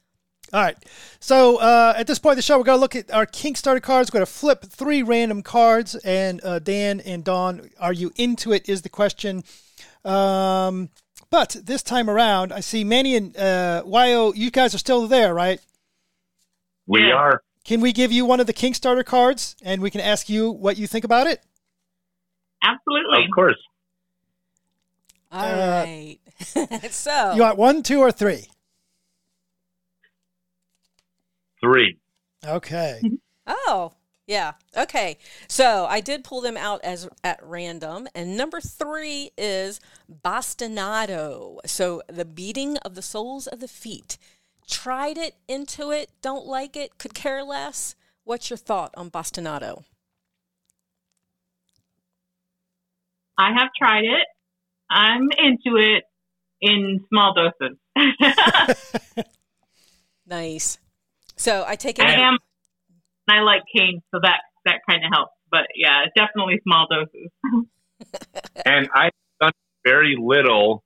[0.52, 0.76] All right.
[1.20, 3.82] So uh, at this point in the show, we're going to look at our Kickstarter
[3.82, 4.10] cards.
[4.10, 5.94] We're going to flip three random cards.
[5.96, 8.68] And uh, Dan and Dawn, are you into it?
[8.68, 9.44] Is the question.
[10.04, 10.88] Um,
[11.30, 15.32] but this time around, I see Manny and uh, Wyo, you guys are still there,
[15.32, 15.60] right?
[16.86, 17.14] We Yeah.
[17.14, 17.42] are.
[17.64, 20.76] Can we give you one of the Kickstarter cards and we can ask you what
[20.76, 21.40] you think about it?
[22.62, 23.24] Absolutely.
[23.24, 23.58] Of course.
[25.30, 26.18] All Uh, right.
[26.90, 28.46] so You want one, two, or three?
[31.60, 31.98] Three.
[32.44, 33.00] Okay.
[33.52, 33.92] Oh,
[34.30, 34.52] yeah.
[34.76, 35.18] Okay.
[35.48, 38.06] So I did pull them out as at random.
[38.14, 39.80] And number three is
[40.24, 41.58] bastinado.
[41.66, 44.18] So the beating of the soles of the feet.
[44.68, 47.96] Tried it, into it, don't like it, could care less.
[48.22, 49.82] What's your thought on bastinado?
[53.36, 54.26] I have tried it.
[54.88, 56.04] I'm into it
[56.60, 57.76] in small doses.
[60.30, 60.78] Nice.
[61.36, 62.04] So I take it.
[62.04, 62.38] I am.
[63.30, 65.32] I like cane, so that that kind of helps.
[65.50, 67.30] But yeah, definitely small doses.
[68.64, 69.52] and I've done
[69.84, 70.84] very little.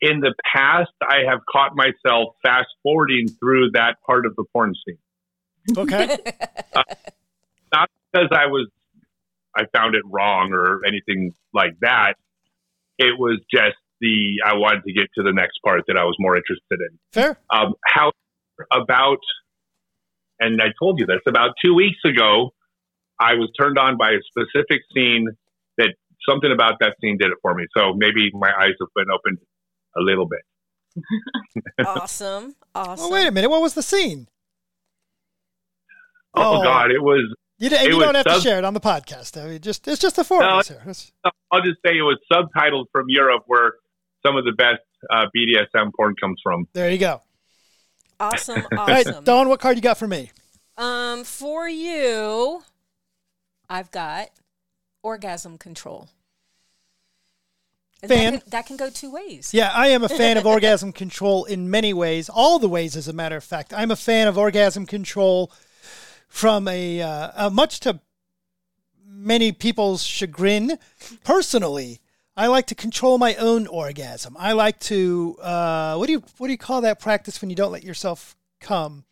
[0.00, 4.74] In the past, I have caught myself fast forwarding through that part of the porn
[4.84, 4.98] scene.
[5.76, 6.18] Okay.
[7.72, 8.68] Not because I was,
[9.56, 12.14] I found it wrong or anything like that.
[12.98, 16.14] It was just the, I wanted to get to the next part that I was
[16.18, 16.98] more interested in.
[17.12, 17.38] Fair.
[17.50, 18.12] Um, how
[18.70, 19.18] about,
[20.40, 22.50] and I told you this about two weeks ago,
[23.20, 25.28] I was turned on by a specific scene
[25.78, 25.94] that
[26.28, 27.64] something about that scene did it for me.
[27.76, 29.38] So maybe my eyes have been opened
[29.96, 30.40] a little bit.
[31.86, 32.54] awesome.
[32.74, 33.04] Awesome.
[33.10, 33.48] Well, wait a minute.
[33.48, 34.28] What was the scene?
[36.34, 36.62] Oh, Oh.
[36.62, 37.34] God, it was.
[37.58, 39.42] You, and It you was don't have to share it on the podcast.
[39.42, 40.76] I mean, just it's just the four No, of us here.
[40.82, 41.10] It's-
[41.50, 43.76] I'll just say it was subtitled from Europe, where
[44.26, 46.66] some of the best uh, BDSM porn comes from.
[46.74, 47.22] there you go.
[48.18, 48.66] Awesome.
[48.78, 49.24] All right, Awesome.
[49.24, 50.30] Dawn, what card you got for me?
[50.76, 52.62] Um, for you,
[53.68, 54.28] I've got
[55.02, 56.08] orgasm control.
[58.02, 58.32] And Fan.
[58.32, 59.54] That can, that can go two ways.
[59.54, 63.08] Yeah, I am a fan of orgasm control in many ways, all the ways, as
[63.08, 63.72] a matter of fact.
[63.72, 65.50] I'm a fan of orgasm control
[66.28, 68.00] from a, uh, uh much to
[69.06, 70.78] many people's chagrin.
[71.24, 72.00] Personally,
[72.36, 74.36] I like to control my own orgasm.
[74.38, 77.56] I like to uh, what do you what do you call that practice when you
[77.56, 79.04] don't let yourself come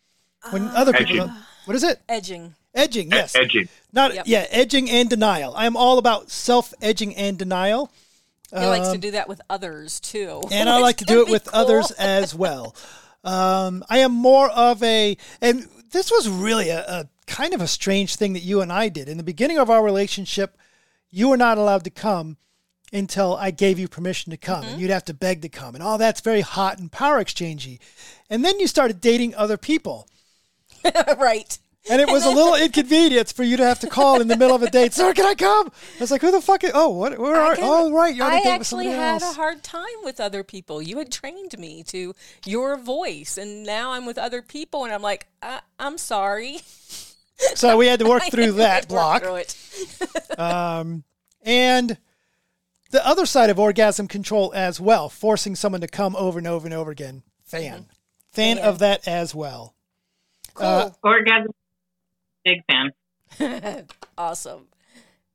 [0.51, 1.17] when other people Edging.
[1.27, 1.37] don't?
[1.65, 1.99] What is it?
[2.07, 2.53] Edging.
[2.75, 3.07] Edging.
[3.07, 3.35] E- Yes.
[3.35, 3.67] edging.
[3.91, 4.25] Not Yep.
[4.27, 5.55] yeah, edging and denial.
[5.55, 7.91] I am all about self edging and denial.
[8.51, 10.41] He likes to do that with others too.
[10.43, 11.59] Um, and I like to do it with cool.
[11.61, 12.75] others as well.
[13.23, 17.67] Um, I am more of a, and this was really a, a kind of a
[17.67, 20.57] strange thing that you and I did in the beginning of our relationship.
[21.09, 22.37] You were not allowed to come
[22.93, 25.83] until I gave you permission to come, and you'd have to beg to come, and
[25.83, 27.79] all that's very hot and power exchangey.
[28.29, 30.07] And then you started dating other people.
[31.17, 31.57] right.
[31.87, 34.55] And it was a little inconvenience for you to have to call in the middle
[34.55, 34.91] of a date.
[34.93, 35.67] Sir, can I come?
[35.67, 36.63] I was like, who the fuck?
[36.63, 37.19] Is, oh, what?
[37.19, 37.55] Where are?
[37.55, 39.33] can- Oh, right, you're on a I date with actually somebody had else.
[39.33, 40.81] a hard time with other people.
[40.81, 45.03] You had trained me to your voice, and now I'm with other people, and I'm
[45.03, 46.61] like, I- I'm sorry.
[47.53, 49.21] so we had to work through that block.
[49.21, 49.43] through.
[50.43, 51.03] Um,
[51.43, 51.97] and
[52.95, 56.65] the other side of orgasm control as well, forcing someone to come over and over
[56.65, 57.23] and over again.
[57.43, 57.87] Fan.
[58.31, 58.65] Fan Fan.
[58.65, 59.75] of that as well.
[60.55, 61.51] Uh, Orgasm,
[62.45, 63.85] big fan.
[64.17, 64.67] awesome.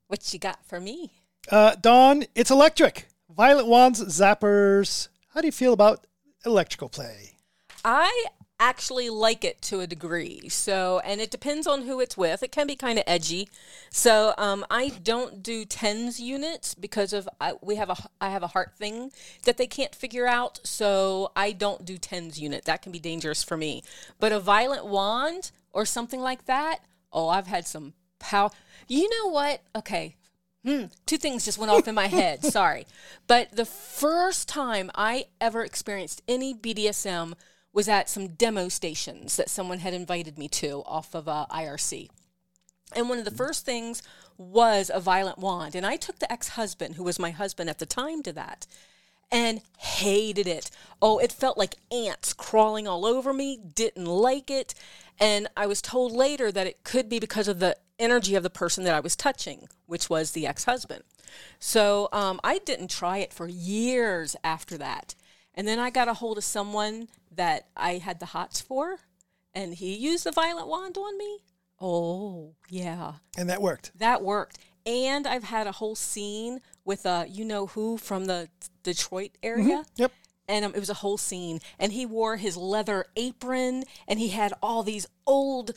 [0.06, 1.12] What you got for me?
[1.50, 3.08] Uh, Dawn, it's electric.
[3.28, 5.08] Violet wands, zappers.
[5.34, 6.06] How do you feel about
[6.46, 7.36] electrical play?
[7.84, 8.24] I
[8.60, 10.48] actually like it to a degree.
[10.50, 12.42] So, and it depends on who it's with.
[12.42, 13.48] It can be kind of edgy.
[13.90, 18.42] So, um, I don't do TENS units because of I, we have a I have
[18.42, 19.10] a heart thing
[19.44, 20.60] that they can't figure out.
[20.62, 22.66] So, I don't do TENS unit.
[22.66, 23.82] That can be dangerous for me.
[24.20, 26.80] But a violet wand or something like that.
[27.12, 28.50] Oh, I've had some power.
[28.86, 29.62] You know what?
[29.74, 30.16] Okay,
[30.64, 32.44] Hmm, two things just went off in my head.
[32.44, 32.86] Sorry.
[33.26, 37.34] But the first time I ever experienced any BDSM
[37.72, 42.08] was at some demo stations that someone had invited me to off of uh, IRC.
[42.94, 44.02] And one of the first things
[44.36, 45.74] was a violet wand.
[45.74, 48.66] And I took the ex husband, who was my husband at the time, to that
[49.30, 50.70] and hated it.
[51.00, 54.74] Oh, it felt like ants crawling all over me, didn't like it.
[55.18, 58.50] And I was told later that it could be because of the energy of the
[58.50, 61.04] person that I was touching, which was the ex husband.
[61.58, 65.14] So um, I didn't try it for years after that.
[65.54, 68.96] And then I got a hold of someone that I had the hots for,
[69.54, 71.38] and he used the violet wand on me.
[71.80, 73.14] Oh, yeah.
[73.36, 73.92] And that worked.
[73.98, 74.58] That worked.
[74.86, 78.48] And I've had a whole scene with uh, you know who from the
[78.82, 79.84] Detroit area.
[79.96, 80.12] Yep.
[80.48, 81.60] And um, it was a whole scene.
[81.78, 85.72] And he wore his leather apron and he had all these old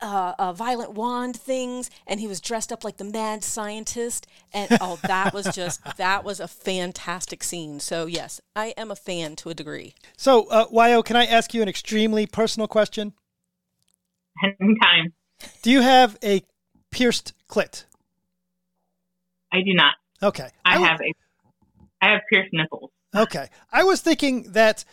[0.00, 1.90] uh, uh, violet wand things.
[2.06, 4.26] And he was dressed up like the mad scientist.
[4.52, 7.80] And oh, that was just, that was a fantastic scene.
[7.80, 9.94] So, yes, I am a fan to a degree.
[10.16, 13.12] So, uh, Yo, can I ask you an extremely personal question?
[14.42, 15.12] Anytime.
[15.62, 16.42] Do you have a
[16.90, 17.84] pierced clit?
[19.52, 19.94] I do not.
[20.22, 20.48] Okay.
[20.64, 21.14] I w- have a.
[22.02, 22.90] I have pierced nipples.
[23.14, 23.48] Okay.
[23.72, 24.84] I was thinking that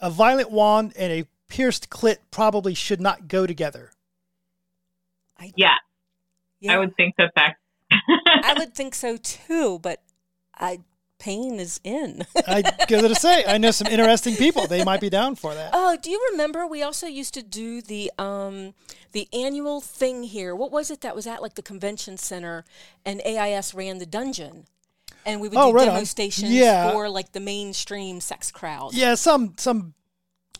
[0.00, 3.90] a violet wand and a pierced clit probably should not go together.
[5.56, 5.74] Yeah,
[6.60, 7.58] Yeah, I would think the fact.
[7.90, 10.00] I would think so too, but
[10.54, 10.80] I,
[11.18, 12.24] pain is in.
[12.48, 14.66] I going to say I know some interesting people.
[14.66, 15.70] They might be down for that.
[15.72, 18.74] Oh, do you remember we also used to do the um
[19.12, 20.54] the annual thing here?
[20.56, 22.64] What was it that was at like the convention center
[23.04, 24.64] and AIS ran the dungeon?
[25.24, 26.06] And we would Oh, do right demo on.
[26.06, 26.90] stations Yeah.
[26.92, 28.94] for like the mainstream sex crowd.
[28.94, 29.94] Yeah, some some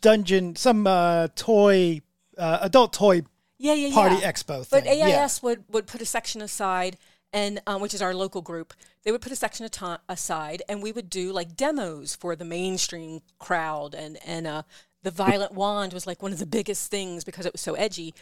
[0.01, 2.03] dungeon, some uh, toy,
[2.39, 3.23] uh, adult toy
[3.63, 3.95] yeah, yeah.
[3.95, 4.31] party yeah.
[4.31, 4.83] expo thing.
[4.83, 5.29] But AIS Yeah.
[5.43, 6.97] would, would put a section aside
[7.33, 8.75] and um, which is our local group.
[9.05, 9.69] They would put a section
[10.09, 13.95] aside, and we would do like demos for the mainstream crowd.
[13.95, 14.63] And and uh,
[15.03, 18.15] the Violet Wand was like one of the biggest things because it was so edgy.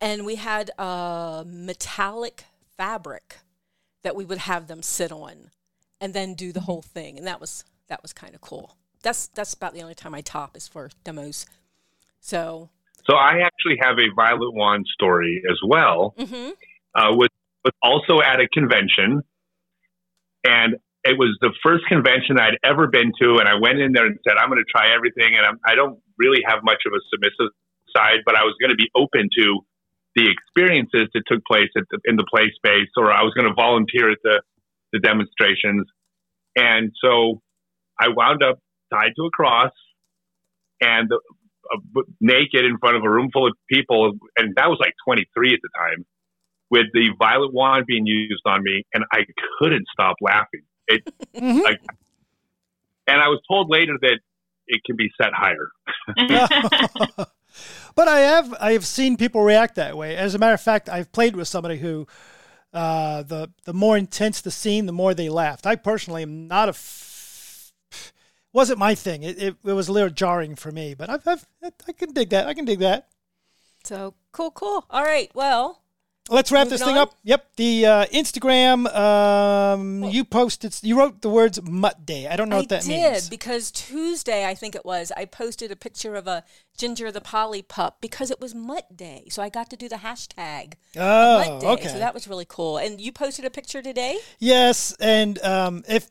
[0.00, 2.44] And we had a metallic
[2.76, 3.38] fabric
[4.02, 5.50] that we would have them sit on,
[6.00, 7.16] and then do the whole thing.
[7.16, 8.76] And that was that was kind of cool.
[9.02, 11.46] That's that's about the only time I top is for demos.
[12.20, 12.68] So
[13.08, 16.14] So I actually have a Violet Wand story as well.
[16.18, 16.52] mhm.
[16.94, 17.28] Uh, was
[17.64, 19.22] was also at a convention,
[20.44, 23.38] and it was the first convention I'd ever been to.
[23.38, 25.74] And I went in there and said, "I'm going to try everything." And I'm, I
[25.74, 27.52] don't really have much of a submissive
[27.94, 29.60] side, but I was going to be open to
[30.16, 33.48] the experiences that took place at the, in the play space, or I was going
[33.48, 34.42] to volunteer at the
[34.92, 35.86] the demonstrations.
[36.56, 37.40] And so
[38.00, 38.58] I wound up
[38.92, 39.72] tied to a cross
[40.80, 41.10] and
[41.74, 45.54] uh, naked in front of a room full of people, and that was like 23
[45.54, 46.06] at the time,
[46.70, 49.20] with the violet wand being used on me, and I
[49.58, 50.62] couldn't stop laughing.
[50.86, 51.02] It
[51.36, 51.62] Mhm.
[51.62, 51.78] like,
[53.06, 54.18] and I was told later that
[54.66, 55.70] it can be set higher.
[57.94, 60.16] but I have I have seen people react that way.
[60.16, 62.06] As a matter of fact, I've played with somebody who
[62.72, 65.66] uh, the the more intense the scene, the more they laughed.
[65.66, 67.06] I personally am not a f-
[68.52, 69.22] wasn't my thing.
[69.22, 71.46] It, it, it was a little jarring for me, but I've, I've
[71.86, 72.46] I can dig that.
[72.46, 73.08] I can dig that.
[73.84, 74.84] So cool, cool.
[74.90, 75.30] All right.
[75.34, 75.82] Well,
[76.30, 77.08] Let's wrap this thing on?
[77.08, 77.14] up.
[77.24, 78.86] Yep, the uh, Instagram.
[78.94, 80.76] Um, you posted.
[80.82, 83.30] You wrote the words "mutt day." I don't know I what that did means.
[83.30, 86.44] because Tuesday, I think it was, I posted a picture of a
[86.76, 89.28] Ginger the Polly pup because it was Mutt Day.
[89.30, 91.66] So I got to do the hashtag Oh, Mutt Day.
[91.68, 91.88] okay.
[91.88, 92.76] So that was really cool.
[92.76, 94.18] And you posted a picture today?
[94.38, 96.10] Yes, and um, if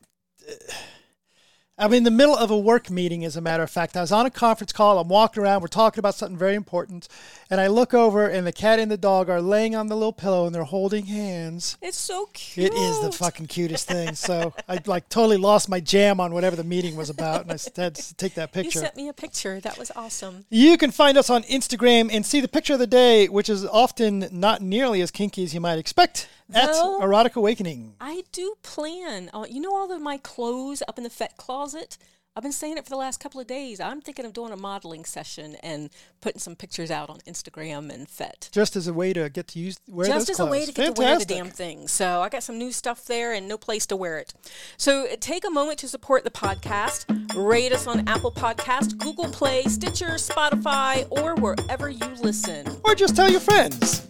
[1.80, 4.10] I'm in the middle of a work meeting, as a matter of fact, I was
[4.10, 4.98] on a conference call.
[4.98, 5.60] I'm walking around.
[5.60, 7.06] We're talking about something very important,
[7.50, 10.12] and I look over, and the cat and the dog are laying on the little
[10.12, 11.78] pillow, and they're holding hands.
[11.80, 12.72] It's so cute.
[12.72, 14.16] It is the fucking cutest thing.
[14.16, 17.58] So I like totally lost my jam on whatever the meeting was about, and I
[17.80, 18.80] had to take that picture.
[18.80, 19.60] You sent me a picture.
[19.60, 20.46] That was awesome.
[20.50, 23.64] You can find us on Instagram and see the picture of the day, which is
[23.64, 26.70] often not nearly as kinky as you might expect, at
[27.02, 27.94] Erotic Awakening.
[28.00, 29.30] I do plan.
[29.32, 31.98] Uh, you know all of my clothes up in the fet closet?
[32.38, 33.80] I've been saying it for the last couple of days.
[33.80, 35.90] I'm thinking of doing a modeling session and
[36.20, 38.48] putting some pictures out on Instagram and Fet.
[38.52, 40.94] Just as a way to get to use wear just as a way to get
[40.94, 41.36] to wear the Fantastic.
[41.36, 41.88] damn thing.
[41.88, 44.34] So I got some new stuff there and no place to wear it.
[44.76, 47.06] So take a moment to support the podcast.
[47.34, 52.68] Rate us on Apple Podcast, Google Play, Stitcher, Spotify, or wherever you listen.
[52.84, 54.06] Or just tell your friends.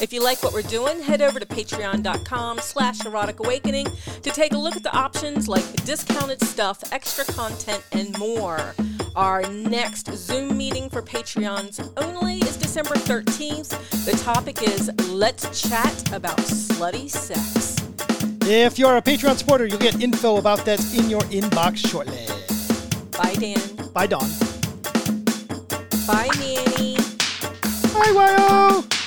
[0.00, 3.86] If you like what we're doing, head over to patreon.com slash erotic awakening
[4.22, 8.74] to take a look at the options like discounted stuff, extra content, and more.
[9.14, 14.04] Our next Zoom meeting for Patreons only is December 13th.
[14.06, 17.76] The topic is Let's Chat About Slutty Sex.
[18.48, 22.26] If you're a Patreon supporter, you'll get info about that in your inbox shortly.
[23.18, 23.60] Bye, Dan.
[23.92, 24.30] Bye, Dawn.
[26.06, 26.96] Bye, Manny.
[27.92, 28.99] Bye, Wyo.